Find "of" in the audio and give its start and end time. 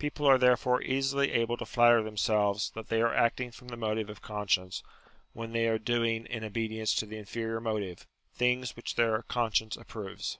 4.10-4.20, 6.26-6.26